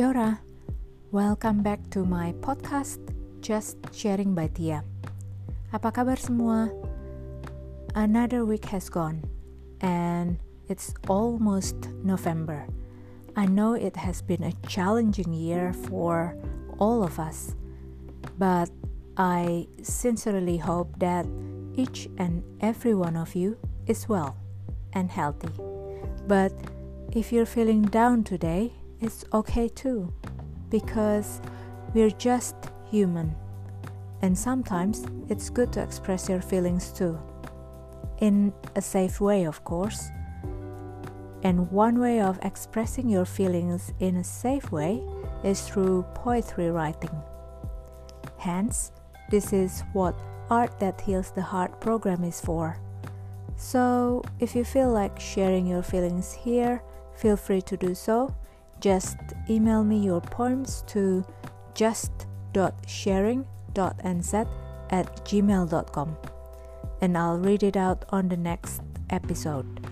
[0.00, 0.40] Kia ora.
[1.12, 3.04] Welcome back to my podcast
[3.44, 4.80] Just Sharing by Tia.
[5.76, 6.72] Apa kabar semua?
[7.92, 9.20] Another week has gone
[9.84, 10.40] and
[10.72, 12.64] it's almost November.
[13.36, 16.32] I know it has been a challenging year for
[16.80, 17.52] all of us,
[18.40, 18.72] but
[19.20, 21.28] I sincerely hope that
[21.76, 24.32] each and every one of you is well
[24.96, 25.52] and healthy.
[26.24, 26.56] But
[27.12, 30.12] if you're feeling down today, it's okay too,
[30.68, 31.40] because
[31.94, 32.54] we're just
[32.90, 33.34] human.
[34.22, 37.18] And sometimes it's good to express your feelings too,
[38.18, 40.10] in a safe way, of course.
[41.42, 45.02] And one way of expressing your feelings in a safe way
[45.42, 47.16] is through poetry writing.
[48.36, 48.92] Hence,
[49.30, 50.14] this is what
[50.50, 52.76] Art That Heals the Heart program is for.
[53.56, 56.82] So, if you feel like sharing your feelings here,
[57.14, 58.34] feel free to do so
[58.80, 59.16] just
[59.48, 61.24] email me your poems to
[61.74, 64.48] just.sharing.nz
[64.90, 66.16] at gmail.com
[67.00, 69.86] and I'll read it out on the next episode.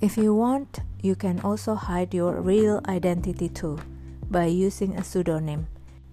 [0.00, 3.78] If you want, you can also hide your real identity too
[4.30, 5.66] by using a pseudonym.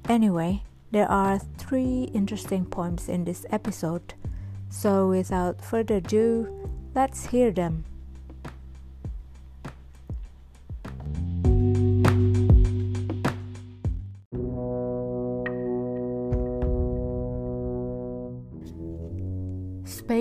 [0.09, 4.13] Anyway, there are three interesting poems in this episode,
[4.69, 7.85] so without further ado, let's hear them.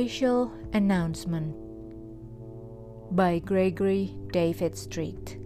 [0.01, 1.55] Special Announcement
[3.15, 5.37] by Gregory David Street.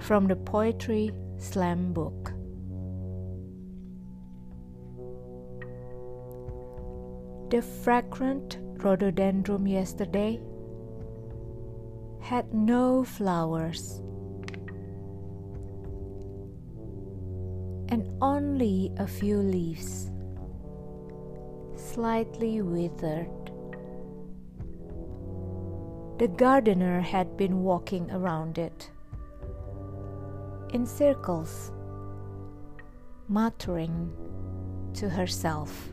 [0.00, 2.32] From the Poetry Slam book.
[7.52, 10.40] The fragrant rhododendron yesterday
[12.20, 14.02] had no flowers.
[17.88, 20.10] And only a few leaves
[21.96, 23.30] slightly withered.
[26.18, 28.90] The gardener had been walking around it
[30.74, 31.72] in circles,
[33.28, 34.12] muttering
[34.92, 35.88] to herself,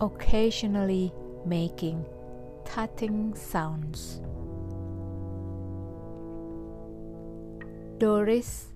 [0.00, 1.12] occasionally
[1.44, 2.06] making
[2.64, 4.22] tutting sounds.
[7.98, 8.68] Doris,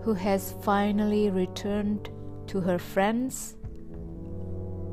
[0.00, 2.08] who has finally returned
[2.46, 3.56] to her friends,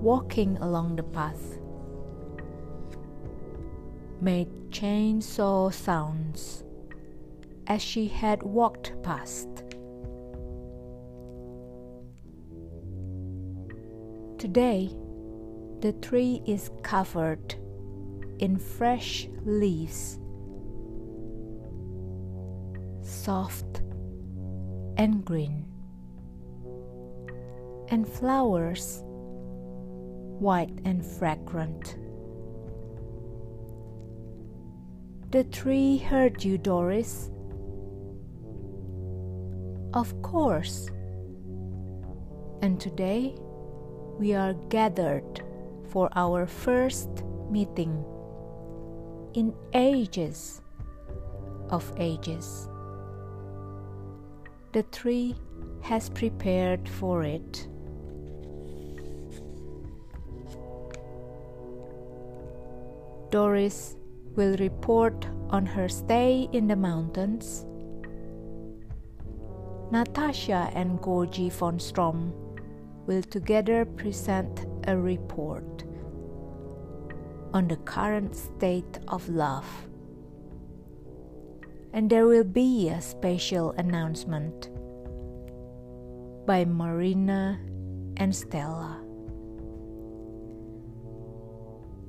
[0.01, 1.59] walking along the path
[4.19, 6.63] made chainsaw sounds
[7.67, 9.47] as she had walked past.
[14.39, 14.89] Today,
[15.81, 17.55] the tree is covered
[18.39, 20.19] in fresh leaves,
[23.03, 23.83] soft
[24.97, 25.65] and green,
[27.89, 29.03] and flowers
[30.41, 31.97] white and fragrant.
[35.29, 37.29] The tree heard you, Doris.
[39.93, 40.89] Of course.
[42.63, 43.35] And today
[44.17, 45.43] we are gathered
[45.89, 47.09] for our first
[47.51, 48.03] meeting
[49.35, 50.61] in ages
[51.69, 52.67] of ages.
[54.73, 55.35] The tree
[55.81, 57.67] has prepared for it.
[63.31, 63.95] Doris
[64.35, 67.65] will report on her stay in the mountains.
[69.89, 72.33] Natasha and Gorgi von Strom
[73.07, 75.85] will together present a report
[77.53, 79.67] on the current state of love.
[81.93, 84.69] And there will be a special announcement
[86.45, 87.59] by Marina
[88.17, 89.10] and Stella.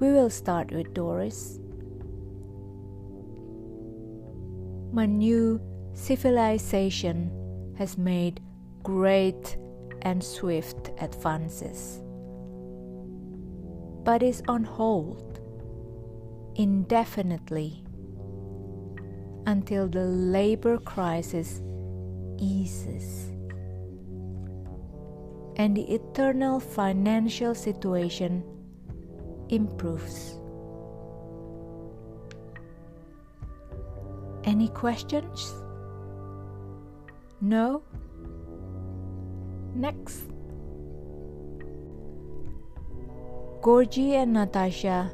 [0.02, 1.60] We will start with Doris.
[4.92, 5.60] My new
[5.94, 7.30] civilization
[7.78, 8.40] has made
[8.82, 9.56] great
[10.02, 12.02] and swift advances,
[14.02, 15.38] but is on hold
[16.56, 17.84] indefinitely
[19.46, 21.62] until the labor crisis
[22.38, 23.30] eases
[25.54, 28.42] and the eternal financial situation
[29.52, 30.38] improves.
[34.44, 35.52] Any questions?
[37.40, 37.82] No?
[39.74, 40.22] Next.
[43.60, 45.12] Gorgi and Natasha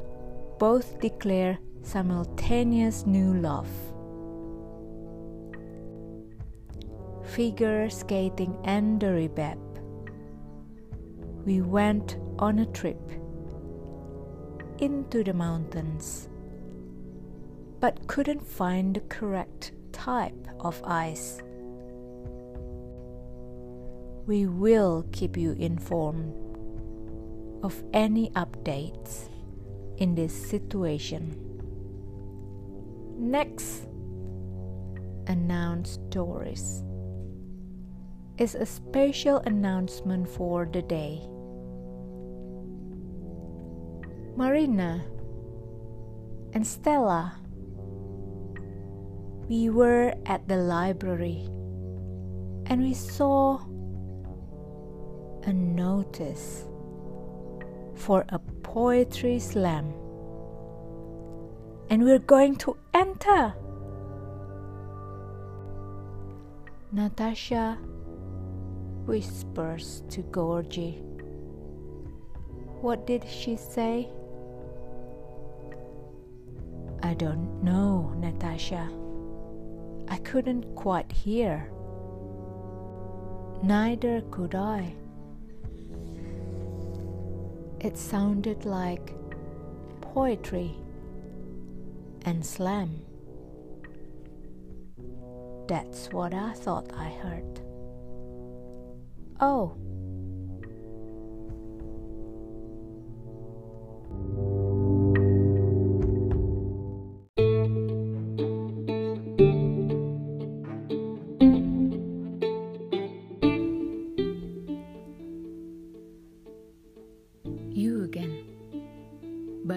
[0.57, 3.69] both declare simultaneous new love.
[7.29, 9.57] figure skating and the rebab.
[11.45, 12.99] We went on a trip
[14.79, 16.29] into the mountains,
[17.79, 21.41] but couldn't find the correct type of ice.
[24.25, 26.33] We will keep you informed
[27.63, 29.29] of any updates
[29.97, 31.35] in this situation.
[33.17, 33.87] Next,
[35.27, 36.83] announced stories
[38.37, 41.21] is a special announcement for the day.
[44.39, 45.03] Marina
[46.53, 47.35] and Stella,
[49.49, 51.43] we were at the library
[52.67, 53.59] and we saw
[55.43, 56.63] a notice
[57.95, 59.91] for a poetry slam.
[61.89, 63.53] And we're going to enter.
[66.93, 67.77] Natasha
[69.05, 71.01] whispers to Gorgie.
[72.79, 74.07] What did she say?
[77.09, 78.87] I don't know, Natasha.
[80.09, 81.71] I couldn't quite hear.
[83.63, 84.93] Neither could I.
[87.79, 89.15] It sounded like
[90.01, 90.75] poetry
[92.25, 93.01] and slam.
[95.67, 97.59] That's what I thought I heard.
[99.39, 99.75] Oh.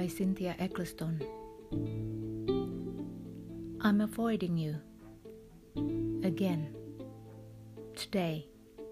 [0.02, 1.22] By Cynthia Ecclestone.
[3.82, 4.74] I'm avoiding you
[6.26, 6.74] again
[7.94, 8.48] today.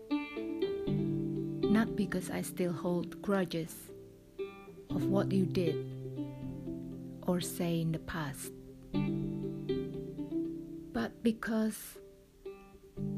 [0.08, 3.74] Not because I still hold grudges
[4.90, 5.74] of what you did
[7.22, 8.52] or say in the past,
[10.92, 11.98] but because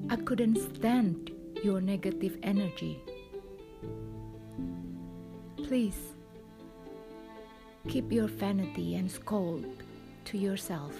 [0.09, 1.31] I couldn't stand
[1.62, 2.99] your negative energy.
[5.59, 6.12] Please
[7.88, 9.64] keep your vanity and scold
[10.25, 10.94] to yourself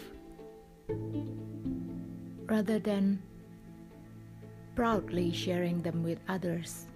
[2.47, 3.23] rather than
[4.75, 6.87] proudly sharing them with others.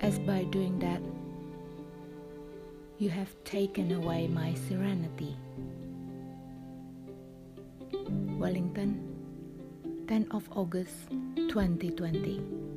[0.00, 1.00] As by doing that,
[2.98, 5.36] you have taken away my serenity.
[8.38, 9.02] Wellington,
[10.08, 11.10] 10 of August
[11.48, 12.67] 2020.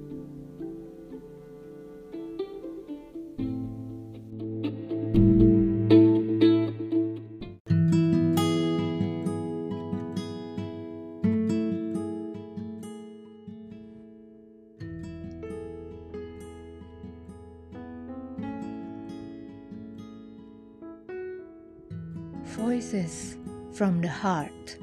[22.61, 23.41] Voices
[23.73, 24.77] from the Heart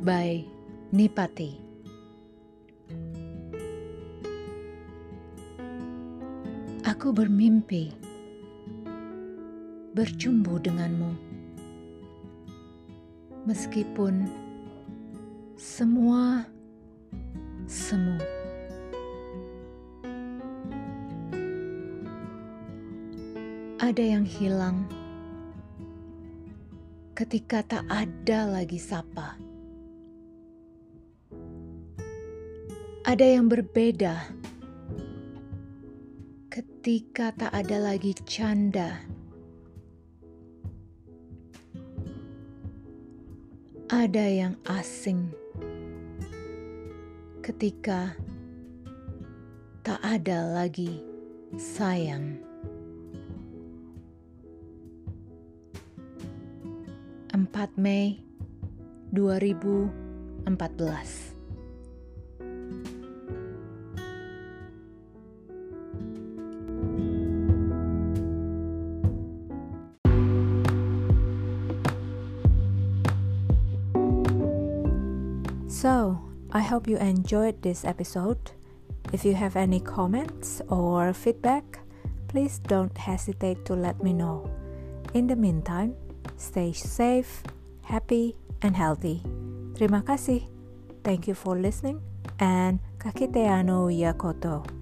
[0.00, 0.48] by
[0.96, 1.60] Nipati.
[6.88, 7.92] Aku bermimpi
[9.92, 11.12] bercumbu denganmu,
[13.44, 14.24] meskipun
[15.60, 16.48] semua
[17.68, 18.16] semu.
[23.84, 24.88] Ada yang hilang
[27.18, 29.34] ketika tak ada lagi sapa.
[33.02, 34.22] Ada yang berbeda
[36.46, 39.02] ketika tak ada lagi canda.
[43.90, 45.34] Ada yang asing
[47.42, 48.14] ketika
[49.82, 51.02] tak ada lagi
[51.58, 52.47] sayang.
[57.52, 58.20] 4 Mei
[59.14, 61.34] 2014
[75.68, 76.18] So,
[76.50, 78.50] I hope you enjoyed this episode.
[79.12, 81.78] If you have any comments or feedback,
[82.26, 84.50] please don't hesitate to let me know.
[85.14, 85.94] In the meantime,
[86.36, 87.42] stay safe,
[87.82, 89.22] happy, and healthy.
[89.78, 90.44] Terima kasih.
[91.06, 92.02] Thank you for listening
[92.42, 94.77] and kakiteano yakoto.